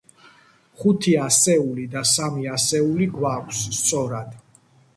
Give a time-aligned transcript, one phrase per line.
[0.83, 4.37] ხუთი ასეული და სამი ასეული გვაქვს, სწორად.